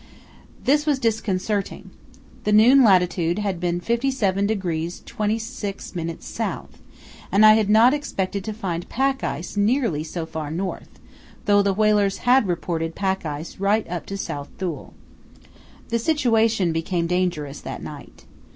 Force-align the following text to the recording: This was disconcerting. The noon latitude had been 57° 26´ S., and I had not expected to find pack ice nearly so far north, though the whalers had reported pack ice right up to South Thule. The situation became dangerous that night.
This 0.63 0.87
was 0.87 0.97
disconcerting. 0.97 1.91
The 2.43 2.51
noon 2.51 2.83
latitude 2.83 3.37
had 3.37 3.59
been 3.59 3.79
57° 3.79 5.03
26´ 5.03 6.39
S., 6.39 6.81
and 7.31 7.45
I 7.45 7.53
had 7.53 7.69
not 7.69 7.93
expected 7.93 8.43
to 8.45 8.51
find 8.51 8.89
pack 8.89 9.23
ice 9.23 9.55
nearly 9.55 10.03
so 10.03 10.25
far 10.25 10.49
north, 10.49 10.99
though 11.45 11.61
the 11.61 11.75
whalers 11.75 12.17
had 12.25 12.47
reported 12.47 12.95
pack 12.95 13.27
ice 13.27 13.59
right 13.59 13.87
up 13.87 14.07
to 14.07 14.17
South 14.17 14.49
Thule. 14.57 14.95
The 15.89 15.99
situation 15.99 16.73
became 16.73 17.05
dangerous 17.05 17.61
that 17.61 17.83
night. 17.83 18.25